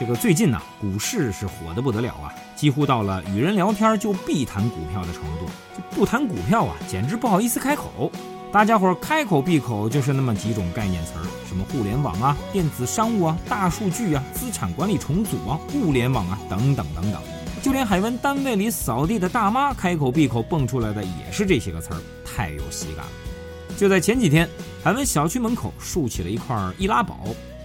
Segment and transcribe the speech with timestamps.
[0.00, 5.44] 这个最近呢，股市是火得不得了啊，几乎到了与人聊天就必谈股票的程度。
[5.76, 8.10] 就不谈股票啊，简直不好意思开口。
[8.50, 17.20] 大家伙开口闭口就是那么几种概念词儿，什么互联网啊、电子商务啊、大数据啊、资产管理重组啊、物联网啊等等等等。
[17.60, 23.12] 就连海文单位里扫地的大妈开口闭口蹦出来的也是这些个词儿，太有喜感了。
[23.76, 24.48] 就在前几天，
[24.82, 27.18] 海文小区门口竖起了一块易拉宝。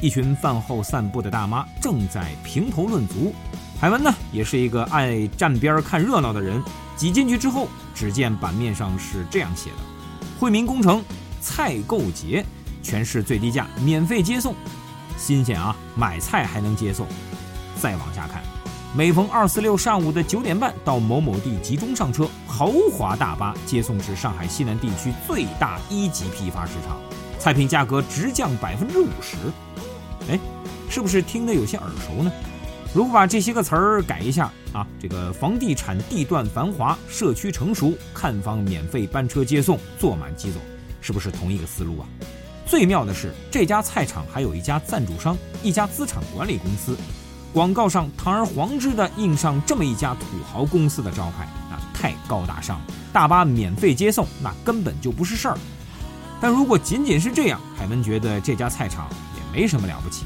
[0.00, 3.34] 一群饭后散步的大妈正在评头论足，
[3.78, 6.62] 海文呢也是一个爱站边看热闹的人。
[6.96, 9.76] 挤进去之后，只见版面上是这样写的
[10.38, 11.02] ：“惠民工程
[11.40, 12.44] 菜购节，
[12.82, 14.54] 全市最低价免费接送，
[15.16, 15.74] 新鲜啊！
[15.96, 17.06] 买菜还能接送。”
[17.80, 18.42] 再往下看，
[18.94, 26.98] 每逢二四六上午的九点半到某某地集中上车，豪华大巴接送至上海西南地区最大一级批发市场，
[27.38, 29.36] 菜品价格直降百分之五十。
[30.30, 30.38] 哎，
[30.88, 32.30] 是不是听得有些耳熟呢？
[32.94, 40.58] 如果把这些个词儿改一下啊，这个房地产地段繁华，社区成熟，看房免费班车接送，坐满即走，
[41.00, 42.06] 是不是同一个思路啊？
[42.66, 46.96] 最妙的是，这家菜场还有一家赞助商，一家资产管理公司，
[47.52, 55.58] 广告上堂而皇之的印上这么一家土豪公司的招牌啊，太高大上了，大巴免费接送，那根本就不是事儿。
[56.40, 59.08] 但如果仅仅是这样，海文觉得这家菜场。
[59.52, 60.24] 没什么了不起，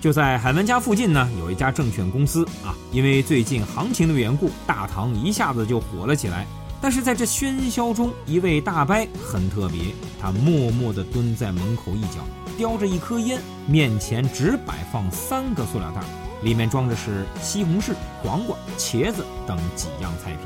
[0.00, 2.74] 就在海文家附近呢，有一家证券公司啊。
[2.90, 6.46] 因为最近行情的缘故，大堂一下子就火了起来。
[6.80, 12.26] 但是在这喧嚣中，一位大伯很特别，他默默地蹲在门口一角，
[12.58, 16.02] 叼着一颗烟，面前只摆放三个塑料袋，
[16.42, 20.40] 里面装着是西红柿、黄瓜、茄子等几样菜品。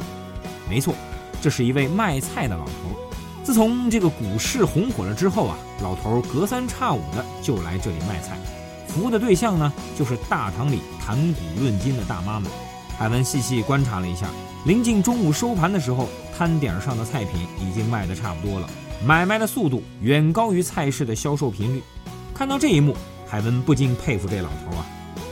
[0.70, 0.94] 没错，
[1.42, 2.72] 这是一位卖菜的老头。
[3.48, 8.36] 自从这个股市红火了之后啊，老头隔三差五的就来这里卖菜，
[8.86, 12.52] 服务的对象呢就是大堂里谈股论金的大妈们。
[12.98, 14.28] 海文细细观察了一下，
[14.66, 18.68] 临近中午收盘的时候，摊点上的菜品已经卖得差不多了，
[19.02, 21.82] 买卖的速度远高于菜市的销售频率。
[22.34, 22.94] 看到这一幕，
[23.26, 24.84] 海文不禁佩服这老头啊！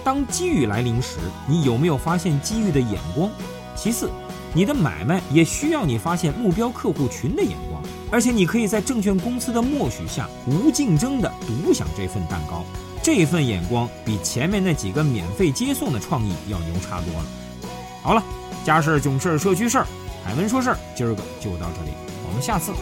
[0.02, 3.30] 当机遇来临时，你有没有发现机遇的眼光？
[3.76, 4.08] 其次，
[4.54, 7.75] 你的买卖也需要你发现目标客户群的眼光。
[8.10, 12.64] 而且你可以在证券公司的默许下，无竞争的独享这份蛋糕，
[13.02, 17.26] 这份眼光比前面那几个免费接送的创意要牛叉多了。
[18.02, 18.22] 好了，
[18.64, 19.86] 家事儿、囧事儿、社区事儿，
[20.24, 21.90] 海文说事儿，今儿个就到这里，
[22.28, 22.72] 我们下次。